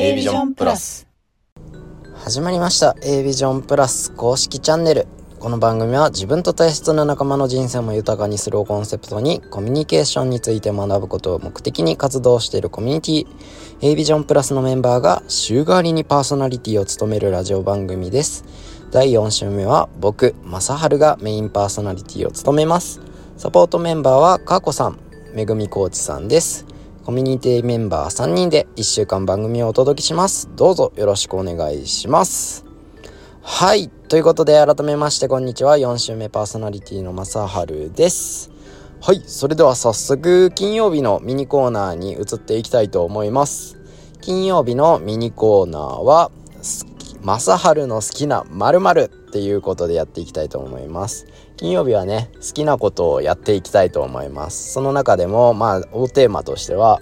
[0.00, 1.08] A ビジョンプラス。
[2.14, 2.94] 始まりました。
[3.02, 5.08] A ビジョンプラス公式チャンネル。
[5.40, 13.26] この番組は自分と大切な仲間の人生も豊かにするをコンセプトにコミュニケーションについて学ぶことを目的に活動しているコミュニティ。
[13.80, 18.44] A ビジョンプラスのメンバーが週替わりにパーソナリティを務めるラジオ番組です。
[18.92, 23.00] 第4週目は僕正春がメインパーソナリティを務めます。
[23.36, 25.00] サポートメンバーはかーこさん
[25.34, 26.66] めぐみコーチさんです。
[27.08, 30.50] コミュニティメンバー3人で1週間番組をお届けします。
[30.56, 32.66] どうぞよろしくお願いします。
[33.40, 33.88] はい。
[33.88, 35.78] ということで改めましてこんにちは。
[35.78, 38.50] 4週目パーソナリティの正春です。
[39.00, 39.22] はい。
[39.24, 43.78] それでは早速金曜日のミニコーナーに移っていきたいと思います。
[44.20, 46.30] 金曜日のミニコーナーは
[47.22, 49.17] 正春の好きな〇〇。
[49.28, 51.26] っていうことでやっていきたいと思います。
[51.56, 54.72] 金曜日はね好きなことをやっていきたいと思います。
[54.72, 57.00] その中でもまあ大テーマとしては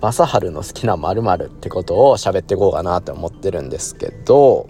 [0.00, 4.68] 正春の好きな〇〇ってことを喋っていこうかなって思ってるんですけど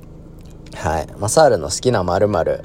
[0.74, 1.06] はい。
[1.19, 2.62] 正春の好きな〇〇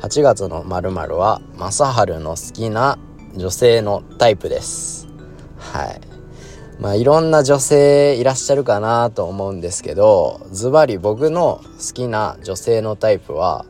[0.00, 2.98] 8月の〇〇は正春の好きな
[3.34, 5.08] 女性のタイプです。
[5.58, 6.09] はい。
[6.80, 13.66] まあいろんな女性いらっしゃるかなと思うんですけどズバリ僕の好きな女性のタイプは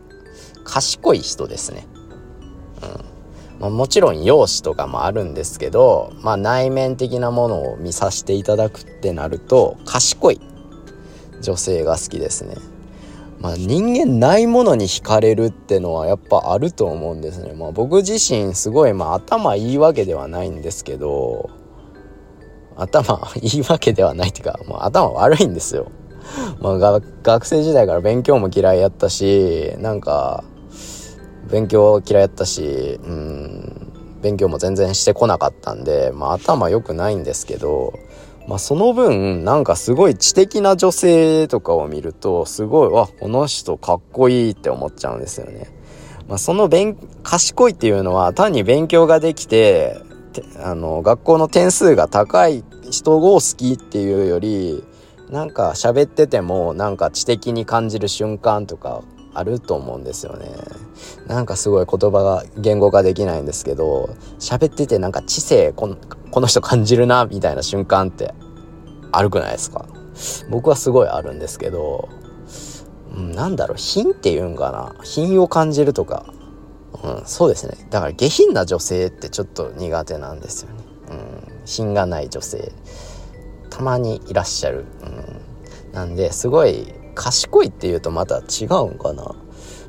[0.65, 1.87] 賢い人ですね。
[2.83, 3.11] うん
[3.61, 10.41] まあ、もちろん容姿とかもあるんですけど、まあ、内面的なものを見させていただくってなると賢い
[11.43, 12.55] 女性が好きですね。
[13.39, 17.53] まあ、人間ないものに惹かれるってのはやっぱあると思うんですね。
[17.55, 21.51] まあ、僕自身すごいまあ頭いいわけではないんですけど
[22.83, 25.91] 頭いいわけではないっていうか、もう頭悪いんですよ。
[26.61, 30.45] まあ、学生時代から勉強も嫌いやったし、なんか、
[31.51, 33.93] 勉強嫌いやったし、うん、
[34.23, 37.95] 勉強も全然してこなかったんで、まあ頭良くないんですけど、
[38.47, 45.69] まあその分、なんかすごい知的な女性とかを見ると、すごい、わ、この人かっこいいって思っちゃうんですよね。
[46.29, 50.01] まあその勉、賢いっていうのは単に勉強ができて、
[50.63, 54.85] あの、学校の点数が高い人を好きっていうより、
[55.31, 59.03] なんか喋っててもなんか知的に感じる瞬間とか
[59.33, 60.49] あると思うんですよね。
[61.29, 65.97] なんかすごい言葉が言語化できないんですけど、喋っててなんか知性この
[66.33, 68.35] この人感じるなみたいな瞬間って
[69.13, 69.87] あるくないですか？
[70.51, 72.09] 僕はすごいあるんですけど、
[73.15, 74.97] うん、なんだろう、品って言うんかな？
[75.05, 76.27] 品を感じるとか、
[77.03, 77.75] うん、そうですね。
[77.91, 80.85] だから下品な女性ってちょっと苦手なんですよね。
[81.11, 82.73] うん、品がない女性。
[83.71, 84.85] たまにいらっしゃる。
[85.03, 89.35] うん、なんで、すごい賢いっていうとまた違うんかな。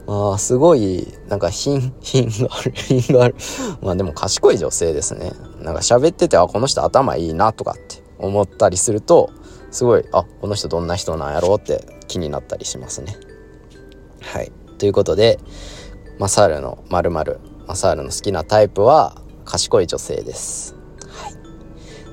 [0.08, 3.36] まあ、すごい、なんか品、 品がある、 品がある。
[3.82, 5.32] まあでも賢い女性ですね。
[5.62, 9.30] なんか喋ってて、あ、この人頭いいなとかって思ったりすると、
[9.72, 13.16] すごい、あ、この人どんな人なんやろうって気になったりしますね。
[14.22, 14.52] はい。
[14.78, 15.40] ということで、
[16.22, 20.76] マサールの〇〇、マサールの好きなタイプは賢い女性です。
[21.08, 21.36] はい。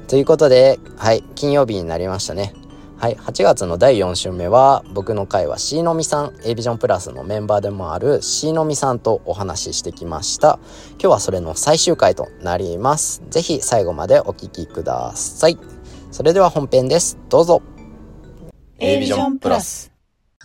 [0.08, 2.54] ということで、はい、金曜日になりましたね。
[2.96, 10.58] はい、8月の第4週目は僕の会は C のみさん A ビジョンプラスのメンバーでもある C のみさんとお話ししてきました。
[10.92, 13.22] 今日はそれの最終回となります。
[13.28, 15.58] ぜひ最後までお聞きください。
[16.12, 17.18] それでは本編です。
[17.28, 17.60] どうぞ。
[18.78, 19.92] A ビジョンプラス。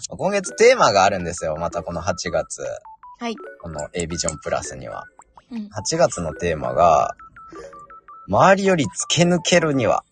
[0.09, 1.55] 今月テーマがあるんですよ。
[1.55, 2.61] またこの8月
[3.23, 3.37] はい。
[3.61, 5.05] この A ビジョンプラスには、
[5.49, 7.15] うん、8月のテーマが
[8.27, 10.03] 周りより突き抜けるには。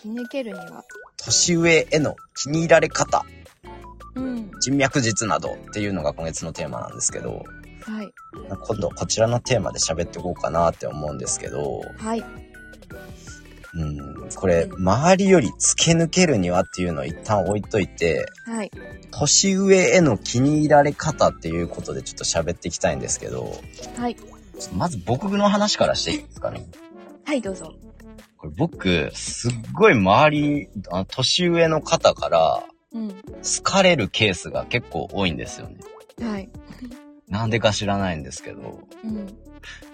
[0.00, 0.82] 突き抜けるには。
[1.18, 3.26] 年上への気に入られ方、
[4.14, 7.44] うん、人脈術などっていうのが今月のテーマなんですけど、
[7.82, 8.10] はい。
[8.66, 12.24] 今度こちらのテーマで喋っていこうかなって思うんですけど、はい。
[13.72, 18.70] うん、これ、周りより突き抜けるにはっていうのを一旦置いといて、はい。
[19.12, 23.60] 年上への気に入られ方っていうことでちょっと喋っていきたいんですけど、
[23.96, 24.16] はい。
[24.74, 26.66] まず僕の話からしていいですかね？
[27.24, 27.72] はい、どうぞ。
[28.36, 32.62] これ僕、すっごい周り、あ年上の方から、
[32.92, 33.10] うん。
[33.10, 35.76] 好かれるケースが結構多いんですよね。
[36.20, 36.48] はい。
[37.28, 39.28] なんでか知らないんですけど、うん。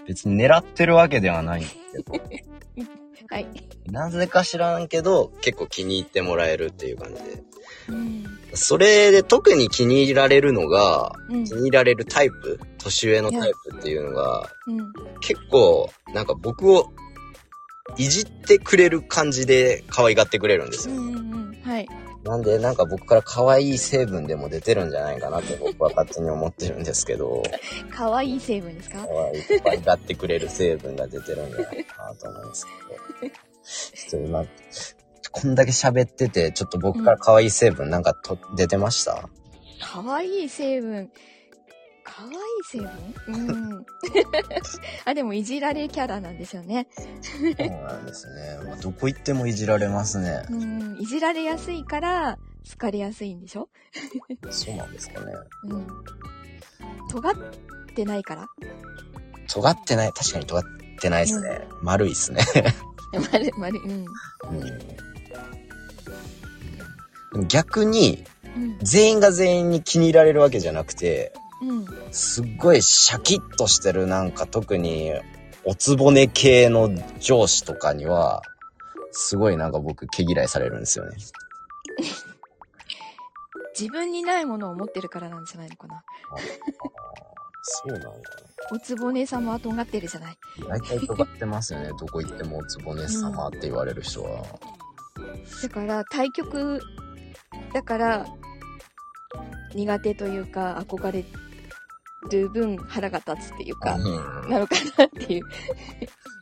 [0.07, 1.75] 別に狙ってるわけではないんです
[2.11, 2.23] けど、
[3.29, 3.47] はい。
[3.91, 7.43] なぜか知らんけど、結構気に入ってもらえるっていう感じで。
[7.89, 8.23] うん。
[8.53, 14.93] それで特に気に入られるのが、うん気に入られるタイプ、年上のタイプっていうのが、うん。
[15.21, 16.91] 結構、なんか僕を
[17.97, 20.95] いじってくれる感じで可愛がってくれるんですよ。
[20.95, 21.11] うんう
[21.51, 21.57] ん。
[21.63, 21.87] はい。
[22.23, 27.41] なんで、なんか僕から可愛い成分でも出てるんじゃないかなって僕は勝手に思ってるんですけど、
[27.89, 28.97] 可愛い成分ですか？
[29.07, 33.06] 可愛い可愛がってくれる成分が出てるんじゃないかなと思うんですけど。
[34.09, 34.45] ちょっと今、
[35.31, 39.29] こんだけ喋ってて、ちょっと僕から可愛い成分なんかと、出てました？
[39.81, 41.11] かわいい成分。
[42.03, 42.79] かわいい成
[43.27, 43.35] 分？
[43.75, 43.85] うん。
[45.05, 46.87] あ、でもいじられキャラなんですよね。
[47.21, 48.59] そうなんですね。
[48.65, 50.43] まあ、どこ行ってもいじられますね。
[50.49, 50.97] うん。
[50.99, 52.37] いじられやすいから、
[52.71, 53.69] 好かれやすいんでしょ？
[54.49, 55.33] そうなんですかね。
[55.65, 55.87] うん。
[57.11, 57.35] 尖っ
[57.95, 58.47] てないから？
[59.47, 60.63] 尖ってない、確かに尖っ
[60.99, 61.67] てないですね。
[61.83, 62.41] 丸いっすね。
[63.13, 63.91] まる、まる、うん。
[63.91, 64.05] うん
[67.47, 68.23] 逆に、
[68.55, 68.77] うん。
[68.81, 71.85] 全員が全員に気に入られるわけじゃなくて、うん。
[72.11, 75.11] すっごいシャキッとしてるなんか特に
[75.65, 76.89] おつぼね系の
[77.19, 78.41] 上司とかには、
[79.11, 81.17] すごいなんか僕毛嫌いされるんですよね。
[83.79, 86.03] 自分にないものを持ってるからなんじゃないのかな。
[87.69, 88.11] そうなんだ。
[88.71, 90.37] おつぼね様は尖ってるじゃない。
[90.67, 91.89] 大体尖ってますよね。
[91.89, 94.45] どこ行ってもおつぼね様って言われる人は。
[95.61, 96.79] だから、対局、
[97.73, 98.25] だから、
[99.75, 101.25] 苦手というか、憧れ
[102.31, 105.43] る分腹が立つっていうか、うんなのかなっていう。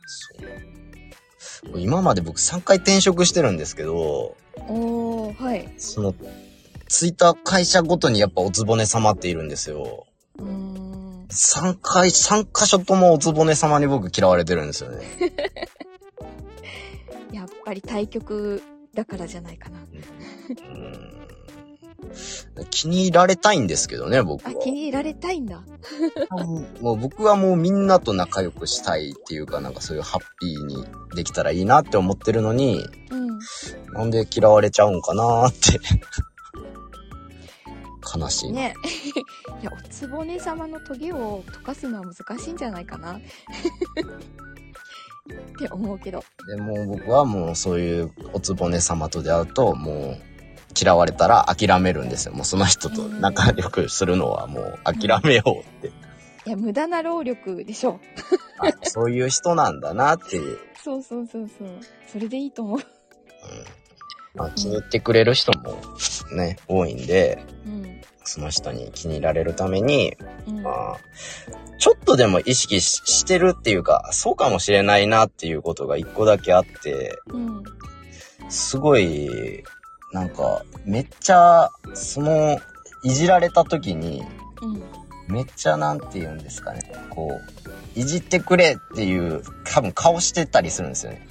[0.06, 4.36] そう今まで僕3回転職してるんですけど、
[4.68, 5.74] おー、はい。
[5.76, 6.14] その、
[6.88, 10.06] ツイッター会社ごとにやっぱおつぼね様っているんですよ。
[11.28, 11.70] うーん。
[11.72, 15.04] 3回、3箇所ともおつぼね様に僕嫌われてるんですよね。
[17.32, 18.62] やっぱり対局
[18.94, 19.78] だからじゃないかな。
[19.78, 21.16] うん
[22.70, 24.54] 気に入られたいんですけどね、僕あ、は。
[24.62, 25.62] 気に入られたいんだ。
[26.80, 30.84] もう僕はもうみんなと仲良くしたいっていうか、なんかそういうハッピーに
[31.14, 33.38] できたらいいなって思ってるのに、うん。
[33.92, 35.80] なんで嫌われちゃうんかなーって。
[38.14, 38.60] 悲しいな。
[38.60, 38.74] ね。
[39.62, 43.18] いや、おつぼね様のトゲを溶かすのは難しいんじゃないかな。
[45.26, 46.22] って思うけど。
[46.46, 50.18] でも僕はもうそういうおつぼね様と出会うと、もう
[50.78, 52.34] 嫌われたら諦めるんですよ。
[52.34, 55.88] もうその人と仲良くするのはもう諦めようって。
[56.46, 57.98] いや、無駄な労力でしょ。
[58.60, 60.58] あそういう人なんだなっていう。
[60.82, 61.68] そうそうそうそう。
[62.06, 62.78] それでいいと思う。
[62.78, 62.84] うん
[64.36, 65.76] まあ、気に入ってくれる人も
[66.32, 68.00] ね、多いんで、うん。
[68.24, 70.16] その人に気に入られるために、
[70.46, 70.62] うん。
[70.62, 70.96] まあ、
[71.78, 77.62] ちょっとでも意識ししてるっていうか、そうかもしれないなっていうことが一個だけあって、うん。
[78.48, 79.64] すごい、
[80.12, 82.60] なんか、めっちゃ、その、
[83.02, 84.22] いじられた時に、
[84.62, 84.82] うん。
[85.28, 87.40] めっちゃなんて言うんですかね、こ
[87.96, 91.26] う、いじってくれっていう、多分顔してたりするんですよね。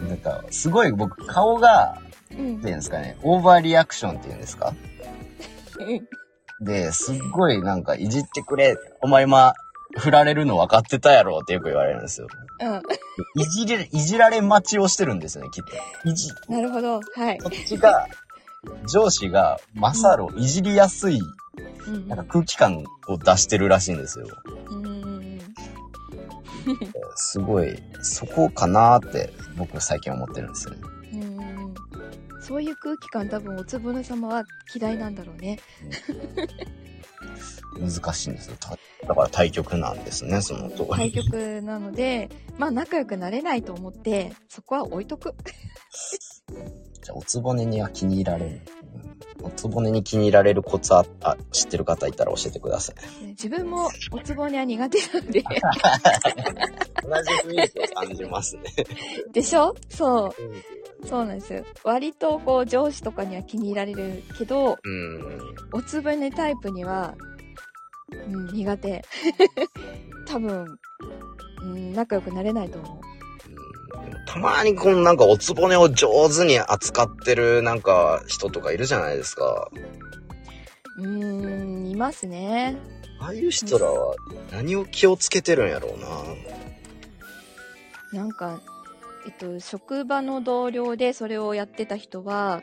[0.00, 1.98] なんか、すごい僕、顔が、
[2.30, 2.36] うん。
[2.36, 4.72] っていうんですかね、オーバーリアクションっていうんですか？
[6.60, 9.54] で、すっごいなんか、いじってくれ、お前今、
[9.98, 12.28] 振られるの分かってたやろってよく言われるんですよ。
[12.60, 12.82] うん。
[13.42, 16.08] いじれ、いじられ待ちをしてるんですよね、きっと。
[16.08, 17.00] いじ、なるほど。
[17.14, 17.38] はい。
[17.38, 18.06] こっちが、
[18.88, 21.20] 上司が、マサルをいじりやすい、
[21.86, 22.08] うん。
[22.08, 24.26] なんか空気感を出してるらしいんですよ。
[24.70, 24.81] うん。
[27.16, 30.80] すごい、そこかなーって、僕最近思ってるんですよね。
[31.14, 31.74] うん。
[32.40, 34.44] そういう空気感多分おつぼね様は
[34.74, 35.58] 嫌いなんだろうね。
[37.78, 38.56] 難しいんですよ。
[38.58, 38.76] た
[39.06, 41.12] だから対局なんですね、そのとこ対に。
[41.12, 42.28] 局なので、
[42.58, 45.34] まあ仲良くなれないと思って、そこは置いとく。
[47.02, 48.60] じゃあ、おつぼねには気に入られる。
[48.94, 49.12] うん
[49.44, 53.26] おつぼねに気に入られるコツあ、あ知ってる方いたら教えてください。
[53.30, 55.42] 自分もおつぼねは苦手なんで。
[57.02, 58.62] 同じ雰囲気を感じますね。
[59.32, 59.74] でしょ？
[59.88, 60.28] そ
[61.02, 61.06] う。
[61.08, 61.64] そうなんですよ。
[61.82, 65.40] 割とこう上司とかには気に入られるけど、うん。
[65.72, 67.16] おつぼねタイプには、
[68.28, 69.02] うん、苦手。
[70.28, 70.78] 多分、
[71.62, 73.01] うん、仲良くなれないと思う。
[74.32, 79.70] たまにこのなんかおつぼねを上手に扱ってるなんか人とかいるじゃないですか。
[80.98, 82.76] うーん、いますね。
[83.20, 84.14] ああいう人らは
[84.50, 85.98] 何を気をつけてるんやろう
[88.14, 88.22] な。
[88.22, 88.60] なんか、
[89.26, 92.62] えっと、職場の同僚でそれをやってた人は、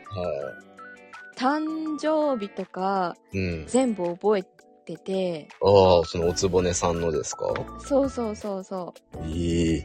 [1.36, 3.38] 誕生日とかい。
[3.38, 3.66] うん。
[3.66, 4.42] 全部覚え
[4.84, 7.54] てて、ああ、そのおつぼねさんのですか？
[7.78, 8.92] そうそうそうそ
[9.24, 9.84] ええう。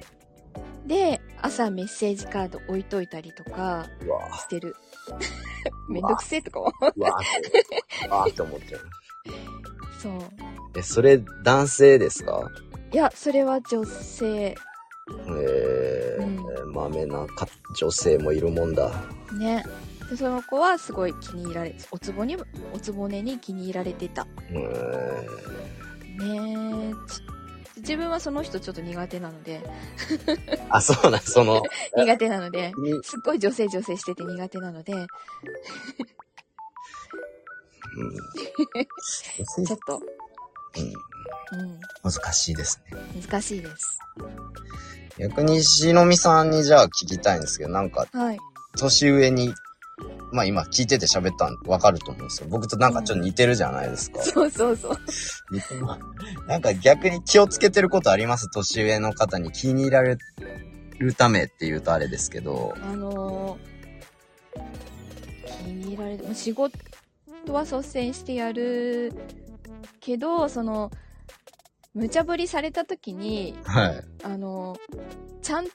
[0.85, 4.75] で、朝メッセージカード置いといたりとかうわしてる。
[5.89, 6.71] めんどくせえとかも。
[6.95, 7.63] うわーって、
[8.09, 8.81] あーって思っちゃう。
[9.99, 10.13] そう。
[10.77, 12.51] え、それ男性ですか？
[12.91, 14.25] いや、それは女性。
[14.47, 14.55] え
[16.19, 16.23] え
[16.63, 18.91] うまめなか女性もいるもんだ。
[19.37, 19.63] ね。
[20.09, 22.37] で、その子はすごい気に入られ、おつぼに、
[22.73, 24.23] おつぼねに気に入られてた。
[24.23, 24.57] うー
[26.19, 26.91] ん。
[26.91, 27.11] ねえ。
[27.11, 27.21] ち
[27.85, 29.61] 自分はその人ちょっと苦手なので、
[30.69, 31.61] あ、そうなん、その、
[31.95, 35.05] 苦手なので、にすっごい女性女性してて苦手なので、うん。
[39.65, 40.01] ちょっと、
[41.53, 41.59] うん。
[41.59, 42.97] うん、難しいですね。
[43.21, 43.99] 難しいです。
[45.19, 48.39] 逆に、しのみさんにじゃあ聞きたいんですけど、なんか、はい。
[48.77, 49.53] 年上に、
[50.31, 52.47] まあ今聞いてて喋ったんわかると思うんですよ。
[52.49, 54.21] 僕となんかちょっと似てるじゃないですか。
[54.21, 54.97] そうそうそう。
[55.51, 56.01] 似てます
[56.47, 60.17] なんか逆に気をつけてることあります年上の方に気に入られ
[60.99, 62.73] るためって言うとあれですけど。
[62.83, 63.75] あのー
[65.65, 66.35] 気に入られる。
[66.35, 66.77] 仕事
[67.47, 69.13] は率先してやる
[69.99, 70.91] けど、その、
[71.93, 74.03] 無茶ぶりされた時に、はい。
[74.23, 75.67] あのーちゃん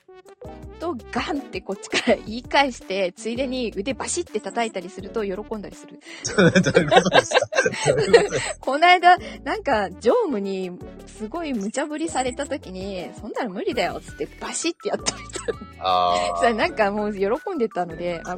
[0.78, 6.00] とガンってこっちから言い返して、ついでに腕バシって叩いたりすると喜んだりする。
[8.60, 10.70] この間、なんか、常務に
[11.06, 15.54] すごい無茶ぶりされた時に、そんなの無理だよっつってバシってやったりする。
[15.82, 18.36] あそれなんかもう喜んでたので、あ あ。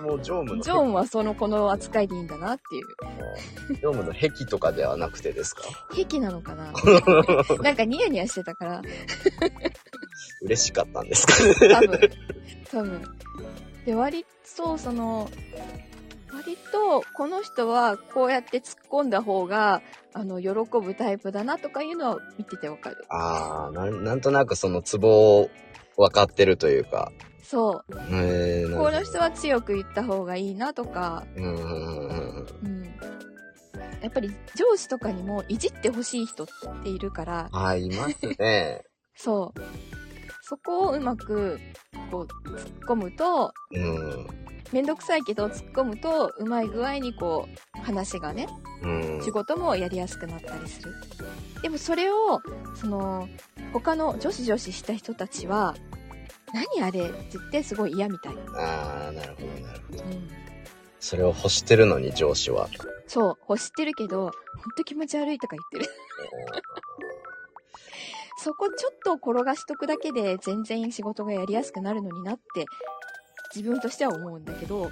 [0.00, 0.62] もう常務の。
[0.62, 2.86] ジョンはその子の扱いでいいんだなっていう。
[3.82, 5.62] 常務の癖とかではなくてですか？
[5.90, 6.72] 癖なのかな
[7.62, 8.82] なんかニヤニヤしてたから、
[10.42, 11.34] 嬉しかったんですか？
[11.44, 11.54] ね。
[11.74, 12.00] 多分。
[12.70, 13.02] 多分。
[13.86, 15.28] で、割と、その、
[16.32, 19.82] 割と、この人はこうやって突っ込んだ方が、
[20.12, 23.04] あの、喜ぶタイプだなとかいうのは見ててわかる。
[23.08, 25.50] ああ、なんなんとなくそのツボを
[25.96, 27.12] 分かってるというか。
[27.42, 27.94] そう。
[28.14, 32.46] へえー、この人は強く言った方がいいなとか、うんうんうんうん。
[32.64, 32.84] うん。
[34.02, 36.46] やっぱり上司とかにもいじってほしい人っ
[36.82, 38.82] ているから、ああ、いますね。
[39.22, 39.60] そう。
[40.42, 41.60] そこをうまく、
[42.10, 44.26] こう、突っ込むと、うん。
[44.72, 47.46] めんどくさいけど突っ込むと、うまい具合にこ
[47.76, 48.48] う、話がね、
[48.82, 49.20] うん。
[49.22, 50.94] 仕事もやりやすくなったりする。
[51.62, 52.40] でもそれを、
[52.74, 53.28] その、
[53.72, 55.74] 他の女子女子した人たちは、
[56.54, 58.34] 何あれって言ってすごい嫌みたい。
[58.56, 60.04] ああ、なるほど、なるほど。
[60.04, 60.28] うん。
[60.98, 62.68] それを欲してるのに上司は。
[63.06, 64.32] そう、欲してるけど、ほん
[64.76, 65.94] と気持ち悪いとか言ってる。
[68.42, 72.64] そこちょっと転がしとくだけで全然仕事がやりやすくなるのになって、
[73.54, 74.90] 自分としては思うんだけど、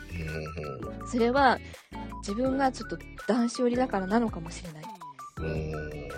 [1.07, 1.59] それは
[2.19, 4.85] 自分がちょっと男子寄りだからなのかもしれない。
[5.39, 6.09] うん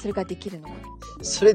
[0.00, 0.74] それができるのが。
[1.22, 1.54] それ、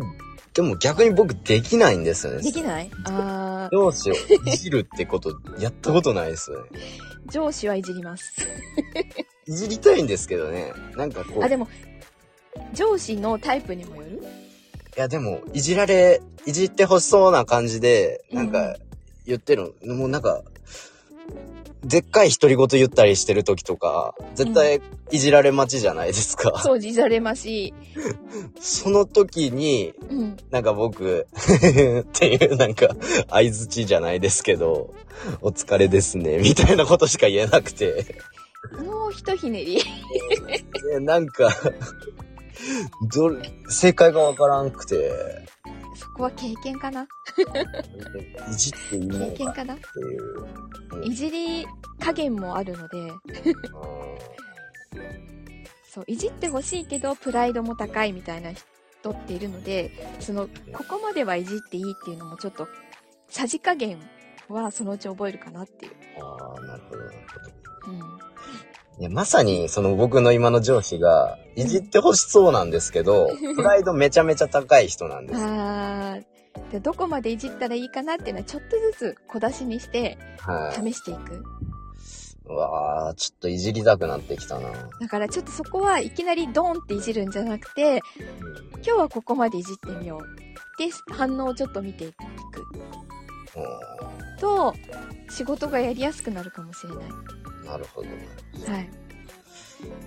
[0.53, 2.43] でも逆に僕できないんですよね。
[2.43, 2.91] できない？
[3.05, 6.69] あ上司をいじるってことやったことないですよね。
[7.25, 8.47] ー、上司はいじります。
[9.47, 10.73] いじりたいんですけどね。
[10.95, 11.43] なんかこう。
[11.43, 11.67] あ、いでも、
[12.73, 14.23] 上司のタイプにもよる
[14.95, 18.75] やでも、いじられ、いじってほしそうな感じで、なんうんか
[19.25, 19.95] 言ってるの。
[19.95, 20.43] もうなんか、
[21.83, 26.59] でっかい独り言言ったりしてる時とか、絶対いじられ待ちじゃないですか。
[26.63, 27.73] そう、じざれましい。
[28.59, 30.37] その時に、うん。
[30.49, 32.95] なんか僕、 っていうなんか、
[33.29, 34.93] 相づちじゃないですけど、
[35.41, 38.17] お疲れですね、みたいなことしか言えなくて。
[38.83, 39.83] もうひとひねり。
[40.89, 41.49] でなんか、
[43.13, 45.45] どれ、正解がわからんくて、
[45.95, 47.07] そこは経験かな？
[48.51, 50.41] いじっていいの経験かかなっていう。
[50.41, 51.67] うんいじり
[51.99, 53.11] 加減もあるので、
[55.83, 62.67] そう、いじってほしいけど、プライドも高いみたいな人っているので、その、ここまではいじっていいっていうのもちょっと、
[63.27, 63.99] さじ加減
[64.47, 65.91] はそのうち覚えるかなっていう。
[66.21, 67.17] ああ、なるほど、なる
[67.85, 67.91] ほど。
[67.91, 68.19] うん。
[68.99, 75.39] いや、まさに、その僕の今の上司が、いじってほしそうなんですけど、プライドめちゃめちゃ高い人なんです。
[75.43, 76.23] あー
[76.71, 80.93] でどこまでいじったらいいかなっていうのはちょっとずつ小出しにしてはい。
[80.93, 81.43] 試していく。
[82.47, 84.69] うわあ、ちょっといじりたくなってきたな。
[85.01, 87.99] だからちょっとそこはいきなりドーンっていじるんじゃなくて、
[88.75, 90.21] 今日はここまでいじってみよう。
[90.77, 92.25] で、反応をちょっと見ていくう
[94.39, 94.73] と、
[95.29, 97.05] 仕事がやりやすくなるかもしれない。
[97.65, 98.07] んなるほど。
[98.71, 98.89] はい。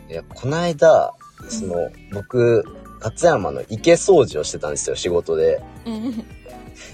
[0.08, 1.14] いや、この間、
[1.48, 2.64] その、僕、
[3.00, 5.62] 勝山の池掃除をしてたんですよ、仕事で。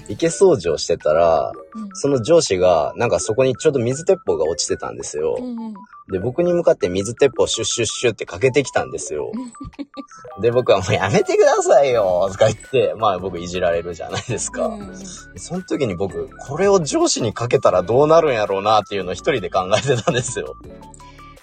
[0.06, 0.12] うん。
[0.12, 1.52] 池掃除をしてたら、
[1.94, 5.36] その上司が、なんかそこにちょうど水鉄砲が落ちてたんですよ。
[5.38, 5.74] うんうん。
[6.12, 9.32] で、僕に向かって水鉄砲シュッシュッシュってかけてきたんですよ。
[10.40, 14.66] で、僕はもうやめてくださいよとか言って、まあ僕いじられるじゃないですか。
[14.66, 14.94] うんうん
[15.36, 20.56] その時に僕、これを上司にかけたらどうなるんやろうなっていうのを一人で考えてたんですよ。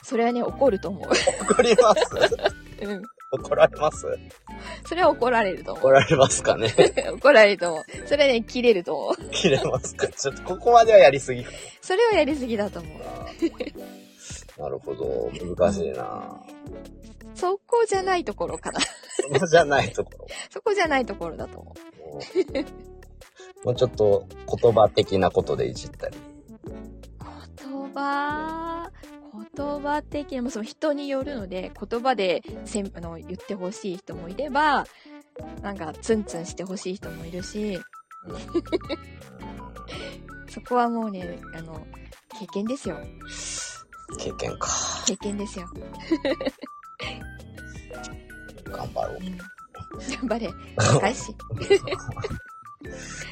[0.03, 1.09] それはね、怒ると思う。
[1.43, 2.01] 怒ります
[2.81, 3.01] うん。
[3.39, 4.05] 怒られます？
[4.85, 6.73] それは怒られると思怒られますかね？
[7.11, 7.15] う。
[7.15, 8.07] 怒られると思う。
[8.07, 9.15] それはね、切れると思う。
[9.31, 10.07] 切れますか？
[10.09, 12.99] ちょっとここまではやりすぎかそれはやりすぎだと思う。
[12.99, 14.63] な。
[14.65, 15.31] なるほど。
[15.55, 16.41] 難しいな。
[17.33, 18.79] そこじゃないところかな。
[18.81, 18.87] そ
[19.39, 20.27] こじゃないところ。
[20.51, 22.19] そこじゃないところだと思も
[23.63, 24.25] うもうちょっと
[24.61, 26.10] 言葉的なことでいじったり。
[29.81, 34.85] 葉的にもその人によるので、言葉でせんあの言ってほしい人もいれば、
[35.61, 37.79] なんかツンツンしてほしい人もいるし、
[40.47, 41.85] そこはもうね、あの、
[42.39, 42.97] 経験ですよ。
[44.19, 44.67] 経験か。
[45.07, 45.67] 経験ですよ。
[48.65, 49.19] 頑張ろうう。
[49.19, 49.37] ん。
[49.37, 50.49] 頑張れ。
[50.75, 51.33] 若いし。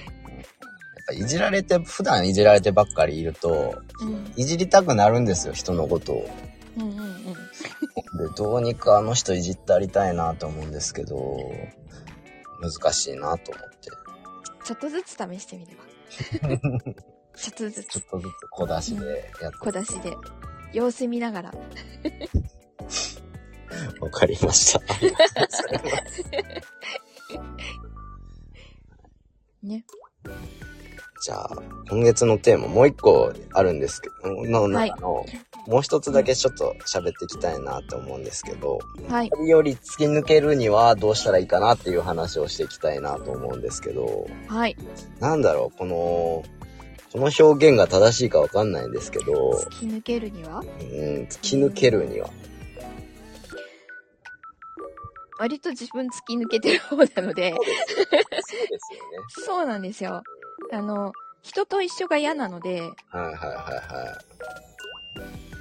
[1.11, 4.33] いじられて、普段いじられてばっかりいると、うん。
[4.35, 6.29] いじりたくなるんですよ、人のことを。
[6.77, 7.07] うんうんうん。
[7.07, 7.15] で、
[8.35, 11.37] どうにかあの人いじってありたいなと思うんですけど、
[12.61, 13.89] 難しいなと思って。
[14.63, 15.83] ちょっとずつ試してみれば。
[17.35, 20.17] ちょっとずつちょっとずつ小出しでやって、小出しで。
[20.73, 21.53] 様子見ながら。
[24.01, 24.81] わかりました。
[29.63, 29.85] ね。
[31.29, 31.49] じゃあ、
[31.91, 35.23] 今月のテーマもう一個あるんですけど、の中の、
[35.67, 39.29] もう一つだけちょっと喋っていきたいなと思うんですけど、はい。
[39.47, 44.75] より突き抜けるにはどうしたらいいかなっていう話をしていきたいなと思うんですけど、はい。
[45.19, 50.61] なんだろう、この、この表現が正しいかわかんないんですけど、突き抜けるには？
[50.61, 50.65] うん、
[51.25, 52.31] 突き抜けるには。
[55.37, 58.75] 割と自分突き抜けてる方なので、そうですよね。
[59.45, 60.23] そう なんですよ。
[60.71, 61.11] あの、
[61.41, 64.19] 人と一緒が嫌なので、はいはいはいは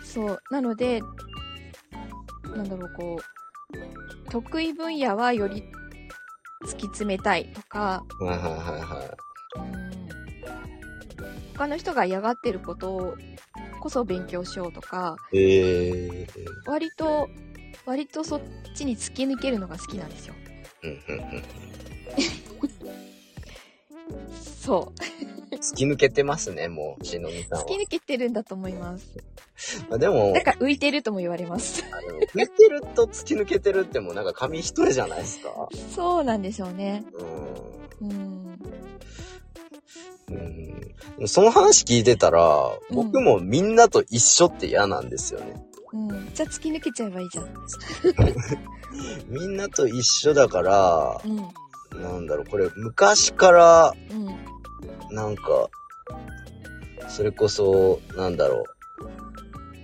[0.05, 0.43] そう。
[0.51, 1.01] なので、
[2.57, 5.65] なんだろう、こう、得意分野はより
[6.65, 9.09] 突き詰めたいとか、はいはいはい
[9.61, 9.89] うん
[11.59, 13.17] 他の人が嫌がってること
[13.81, 16.27] こそ勉強しようとか、えー。
[16.67, 17.29] 割と、
[17.85, 18.41] 割とそっ
[18.77, 20.35] ちに突き抜けるのが好きなんですよ。
[24.69, 24.93] そ
[25.51, 25.55] う。
[25.57, 27.75] 突き抜けてますね、もう、しのみさんは突き。
[27.83, 29.09] 抜けてるんだと思います。
[29.89, 31.83] まあでもなん、か浮いてるとも言われます。
[32.35, 35.69] 浮いてると突き抜けてるってもうなんか紙一重じゃないですか。
[35.95, 37.03] そうなんでしょうね。
[38.01, 38.09] うん。
[38.11, 38.59] うん。
[41.21, 41.29] うん。
[41.29, 45.65] その話聞いてたら、うん僕もみんなと一緒って嫌なんですよね。
[45.95, 46.31] うん。
[46.35, 47.49] じゃあ突き抜けちゃえばいいじゃん。
[49.29, 51.29] みんなと一緒だから、う
[51.99, 52.03] ん。
[52.03, 54.29] なんだろう、これ昔から、うん。
[55.11, 55.69] なんか、
[57.09, 58.65] それこそ、なんだろう。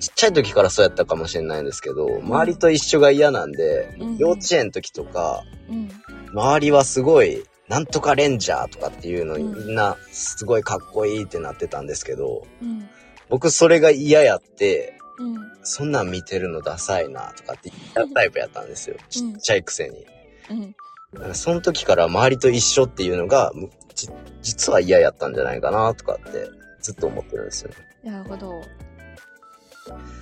[0.01, 5.91] ちっちゃい時からそうやったかもしれないんですけど、周りと一緒が嫌なんで、うん幼稚園の時とか、うん。
[6.33, 12.89] 周りはすごい、なんとかレンジャーとかっていうのにうんみんなすごいかっこいいってなってたんですけど、うん。
[13.31, 15.37] 僕それが嫌やって、うん。
[15.63, 18.97] そんなん見てるのダサいなとかって言ったタイプやったんですよ。
[19.09, 20.07] ちっちゃいくせに。
[20.51, 21.35] うん。
[21.35, 24.09] その時から周りと一緒っていうのが、むじ
[24.43, 26.49] 実は嫌やったんじゃないかなとかって
[26.81, 27.77] ずっと思ってるんですよね。
[28.11, 28.63] なるほど。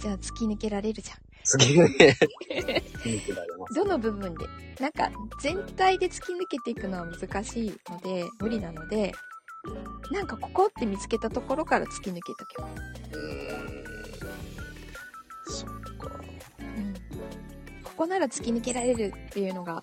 [0.01, 1.19] じゃあ突き抜けられるじゃん。
[1.45, 1.87] 次ね。
[1.89, 3.75] 抜けられます。
[3.75, 4.47] どの部分で
[4.81, 9.13] なんか全体で突き抜けていくのは難しいので無理なので
[10.11, 13.83] なんかここって見つけたところから突き抜けとけば、うーん。
[15.53, 16.21] そっか。
[16.59, 16.95] うん、
[17.85, 19.83] ここなら突き抜けられるっていうのが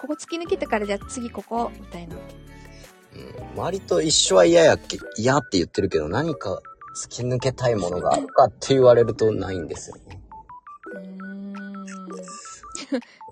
[0.00, 2.16] ここ突き抜けたからじゃあ次ここみたいな
[3.18, 6.60] うん、周りと一緒は嫌やっけ、嫌って言ってるけど何か
[7.04, 9.96] 突き抜けたいものがあるかって言われるとないんですよ。
[10.08, 10.20] ね。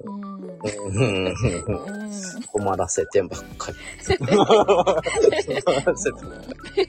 [0.04, 2.42] うーん。
[2.52, 3.78] 困らせてばっかり。
[4.18, 6.88] 困らせてばっかり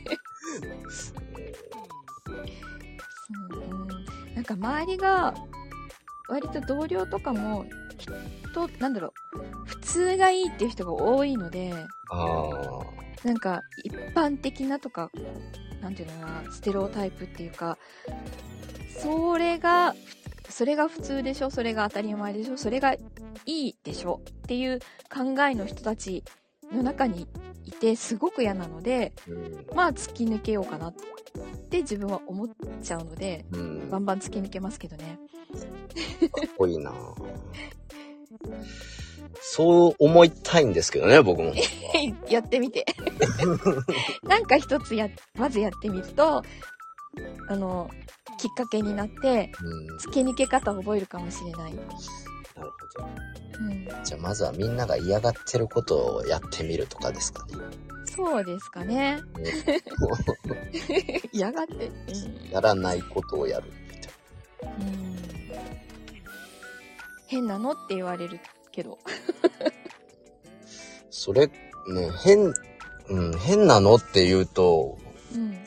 [4.36, 4.44] なん。
[4.44, 5.34] か周りが
[6.30, 7.66] 割と同僚とかも
[7.98, 11.74] 人なんだろう普通がいいっていう人が多いので
[12.12, 12.50] あ
[13.24, 15.10] なんか一般的なとか
[15.82, 17.78] なんていうのかなステレオタイプっていうか
[19.00, 19.96] それが
[20.50, 23.00] それが普通でしょそれが当たり前でしょそれがい
[23.46, 24.80] いでしょっていう
[25.14, 26.24] 考えの人たち
[26.72, 27.28] の中に
[27.66, 29.14] いてすごく嫌なので
[29.76, 30.96] まあ突き抜けようかなっ
[31.70, 32.50] て自分は思っ
[32.82, 33.46] ちゃうので
[33.90, 35.20] バンバン突き抜けますけどね。
[36.58, 36.92] こいいな
[39.58, 41.52] そう思いたいんですけどね、僕も。
[42.30, 42.86] やってみて。
[44.22, 46.43] なんか一つやまずやってみると
[47.50, 47.89] あの
[48.38, 49.98] きっかけになってうん。
[49.98, 53.10] 突き抜け方を覚えるかもしれない、なるほど。
[53.60, 57.54] うん、じゃあまずはみんなが嫌がってることをやってみるとかですかね。
[58.06, 59.20] そうですかね。
[61.34, 61.89] 嫌がって、
[62.52, 65.17] やらないことをやるみたいうんうん、
[67.26, 68.39] 変なのって言われる
[68.78, 69.00] けど。
[71.10, 71.54] それ、ね、
[72.24, 72.54] 変、
[73.10, 75.00] うん、変なのって言うと、
[75.34, 75.58] うん。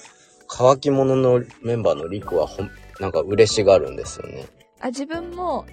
[0.46, 2.70] 乾き物のメンバーのリクはほん、
[3.00, 4.46] なんか嬉しがるんですよね。
[4.80, 5.66] あ、自分も、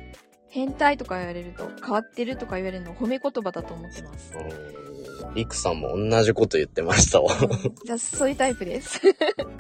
[0.50, 4.34] 変態とか言われると、変わってるとか言われるの褒め言葉だと思ってます。
[4.34, 5.34] うん。
[5.36, 7.36] リクさんも同じこと言ってましたわ。
[7.86, 9.00] じゃあ、そういうタイプです。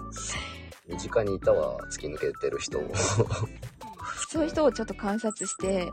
[0.87, 2.95] 身近にいたわ、突き抜けてる人も。
[4.29, 5.91] そういう人をちょっと観察して、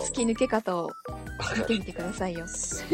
[0.00, 0.90] 突き抜け方を
[1.58, 2.44] 見てみてくださいよ。
[2.44, 2.86] 突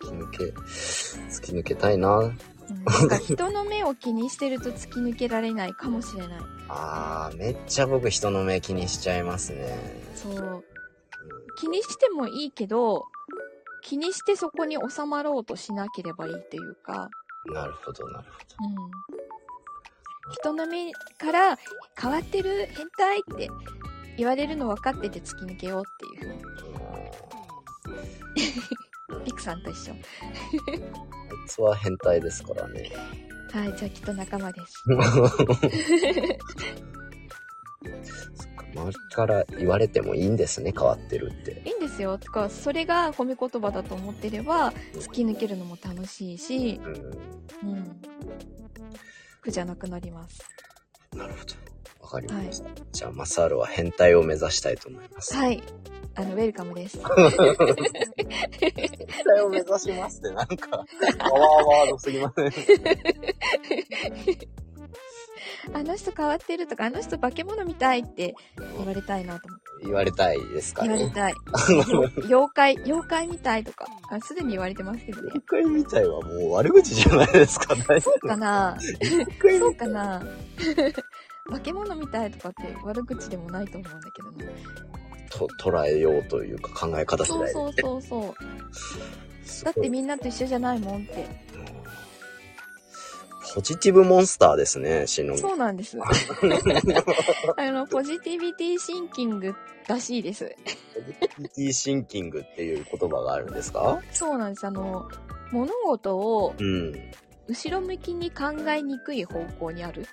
[0.00, 2.18] き抜け、突き抜けたいな。
[2.18, 2.38] うん
[2.84, 6.38] なんか人の目を気にしてると突き抜けられないかもしれない。
[6.68, 9.78] あー、めっちゃ僕人の目気にしちゃいますね。
[10.16, 10.64] そう。
[11.60, 13.04] 気にしてもいいけど、
[13.82, 17.08] 気にしてそこに収まろうとしなければいいというか、
[17.46, 18.66] なるほど、なるう
[20.28, 20.32] ん。
[20.32, 21.56] 人の目から
[21.96, 23.48] 変わってる変態って
[24.16, 26.56] 言われるの分かってて突き抜けようっていう。
[29.24, 29.92] ピクさんと一緒。
[29.92, 29.98] あい
[31.48, 32.90] つは変態ですからね。
[33.52, 34.84] はい、じゃあきっと仲間です。
[38.76, 41.62] 周りから言われてもいいんですね、変わってるって。
[41.64, 42.18] いいんですよ。
[42.18, 46.80] とか、それが褒め言葉だと思ってれば、突き抜けるのも楽しいし、
[47.62, 47.70] うん。
[47.70, 48.00] うん。
[49.40, 50.42] 苦じゃなくなります。
[51.14, 51.65] なるほど。
[52.06, 52.70] わかりました。
[52.92, 55.34] じゃあ、マサールは変態を目指したいと思います。
[55.34, 55.60] はい。
[56.14, 56.98] あの、ウェルカムです。
[56.98, 58.72] 変
[59.24, 60.84] 態を目指しますって、なんか、
[61.18, 62.52] パワーワードすぎません。
[65.74, 68.36] あの人変わってるとか、あの人化け物みたいって
[68.76, 69.64] 言われたいなと思って。
[69.82, 70.96] 言われたいですかね。
[70.96, 71.32] 言われたい。
[71.32, 71.36] よ
[72.24, 75.32] 妖怪、妖怪みたいとか、あすでに言われてますけどね。
[75.32, 80.22] 妖怪みたいはもう悪口じゃないですか、大丈そうかな妖怪そうかな
[81.48, 84.52] 化け物みたいとかって悪口でもないと思うんだけどね。
[85.30, 87.52] と捉えようというか考え方次第で。
[87.52, 88.34] そうそうそう
[88.72, 89.64] そう。
[89.64, 91.26] だってみんなと一緒じゃないもんって。
[93.54, 95.40] ポジティブモンスターですね、しのぎ。
[95.40, 95.96] そうなんです。
[97.56, 99.54] あの、ポジティビティシンキング
[99.88, 100.54] らしいです。
[100.94, 104.02] ポジティビティシンキングっていう言葉があるんですか？
[104.12, 104.66] そうなんです。
[104.66, 105.08] あの、
[105.52, 106.92] 物事をうん。
[107.48, 110.06] 後ろ向きに考えにくい方向にある。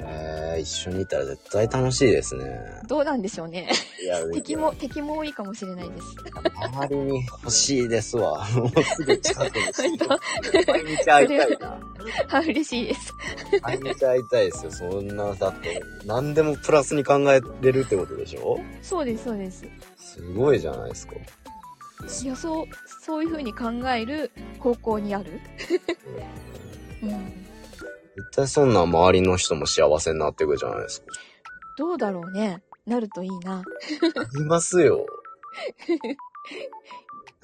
[0.00, 2.60] えー、一緒にいたら絶対楽しいですね。
[2.86, 3.68] どうなんでしょうね。
[4.02, 6.06] いや、敵も、敵も多いかもしれないです。
[6.72, 8.46] 周りに欲しいですわ。
[8.50, 10.18] もうすぐ近くに本
[10.64, 11.80] 当毎日会いたいな。
[12.30, 13.12] あ、嬉しいです。
[13.62, 14.70] 毎日会いたいですよ。
[14.70, 18.60] そんな、だって、何でもプラスに考えれるってことでしょ？
[18.82, 19.64] そうです、そうです。
[19.98, 21.14] すごいじゃないですか。
[22.22, 22.66] いや、そう、
[23.04, 24.30] そういう風に考える
[24.60, 25.40] 方向にある。
[27.02, 27.47] うん。
[28.18, 31.06] 絶対そんな周りの人も幸せになっていくじゃないですか。
[31.76, 32.62] どうだろうね。
[32.84, 33.58] なるといいな。
[33.58, 33.62] あ
[34.34, 35.06] りますよ。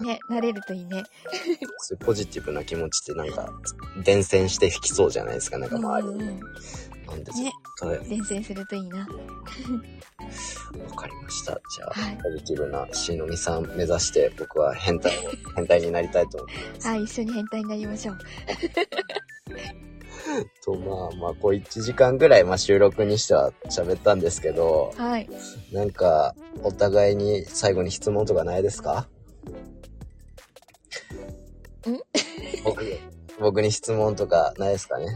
[0.00, 1.04] ね、なれるといいね。
[1.78, 3.52] そういうポジティブな気持ちってなんか、
[4.02, 6.24] 伝染して引きそうじゃないですか、なんか周りに。
[6.24, 6.40] うんうん
[7.06, 7.52] なんで、ね
[8.08, 9.00] 伝染するといいな。
[9.00, 9.06] わ
[10.96, 11.52] かりました。
[11.52, 16.88] じゃあ、はいポジティブなしのみさん目指して、僕は変態を、変態になりたいと思います。
[16.88, 18.18] はい、一緒に変態になりましょう。
[20.64, 25.28] と、まあまあ、こう1時間ぐらい、まあ収録にしては喋ったんですけど、はい。
[25.72, 29.08] なんか、お互いに最後に質問とかないですか？
[31.86, 31.98] ん？
[32.64, 32.98] 僕、
[33.40, 35.06] 僕に質問とかないですかね？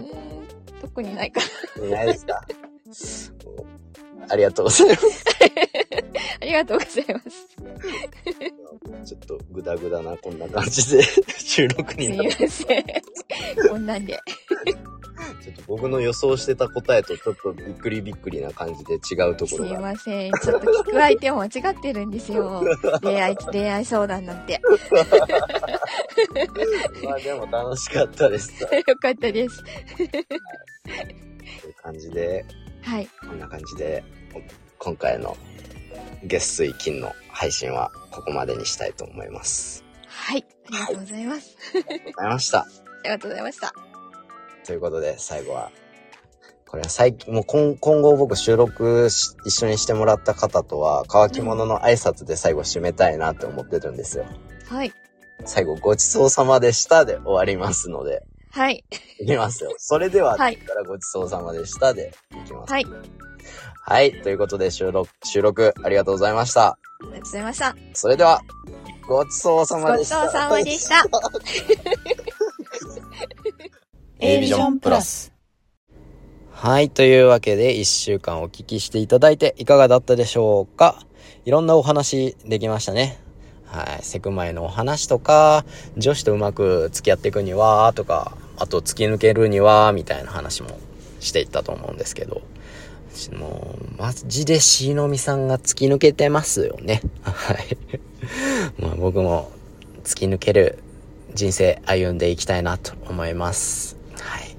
[0.81, 1.41] 特にないか。
[1.81, 2.43] ないですか？
[4.31, 5.25] ありがとうございます。
[6.41, 7.49] ありがとうございます。
[9.05, 11.03] ちょっとグダグダなこんな感じで
[11.39, 12.85] 収録になって、ません。
[13.69, 14.19] こんなんで。
[15.43, 19.81] ちょっと僕の予想してた答えとちょっとびっくりびっくりな感じで違うところが。
[19.81, 20.33] ません。
[20.33, 22.63] ちょっと聞く相手も間違ってるんですよ。
[23.03, 24.55] 恋愛、恋愛相談なんて。
[24.55, 24.61] よ
[27.05, 28.67] まあでも楽しかったです。
[28.67, 29.65] といかったです。
[31.69, 32.45] う感じで、
[32.83, 33.09] はい。
[33.21, 34.03] こんな感じで、
[34.79, 35.37] 今回の
[36.25, 39.85] 月水金の配信はここまでにしたいと思います。
[40.07, 40.45] はい。
[40.67, 41.57] ありがとうございます。
[41.75, 42.59] ありがとうございました。
[42.61, 42.67] あ
[43.05, 43.73] りがとうございました。
[44.67, 45.71] ということで、最後は、
[46.67, 54.27] これは最近、もう今今後僕収録し一緒にしてもらった方とは、乾き物の挨拶で最後締めたいなって思ってるんですよ。
[54.69, 54.93] はい。
[55.45, 58.85] 最後、ごちそうさまでしたで終わりますので、はい。
[59.21, 59.75] いきますよ。
[59.79, 62.73] それでは、はいからごちそうさまでしたでいきます。
[62.73, 62.87] はい。
[63.91, 64.21] はい。
[64.21, 66.73] ということで収録、収録ありがとうございました。
[66.73, 67.75] ありがとうございました。
[67.95, 68.43] それでは、
[69.09, 70.25] ごちそうさまごちでした。
[70.25, 71.05] そうさまでした。
[74.19, 75.33] A ビジョンプラス。
[76.53, 76.91] はい。
[76.91, 81.03] というわけで、一週間お聞きしていただいていかがだったでしょうか？
[81.47, 83.19] いろんなお話できましたね。
[83.65, 84.05] はい。
[84.05, 85.65] セクマイのお話とか、
[85.97, 90.79] 女子とうまく付き合っていくには、とか、あと突き抜けるには、みたいな話も
[91.21, 92.43] していったと思うんですけど。
[93.33, 97.03] もう、マジでしのみさんが突き抜けてますよね。
[97.23, 97.77] はい。
[98.79, 99.51] まあ僕も
[100.05, 100.79] 突き抜ける
[101.35, 103.97] 人生歩んでいきたいなと思います。
[104.21, 104.57] はい。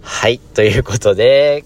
[0.00, 0.38] はい。
[0.38, 1.64] ということで、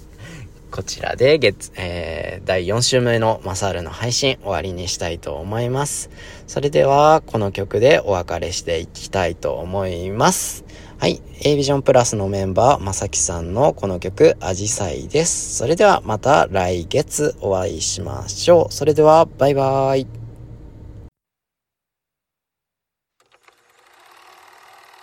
[0.71, 6.11] こちらで月、えー、第4週目のマサールの配信終わりにしたいと思います。
[6.47, 10.66] それでは、この曲でお別れしていきたいと思います。
[10.99, 11.21] はい。
[11.43, 15.57] A ビジョンプラスのメンバー、まさきさんのこの曲、アジサイです。
[15.57, 18.73] それではまた来月お会いしましょう。
[18.73, 20.07] それでは、バイバイ。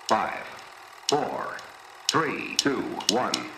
[0.09, 0.17] 5,
[1.09, 1.19] 4,
[2.11, 2.73] 3, 2,
[3.09, 3.52] 1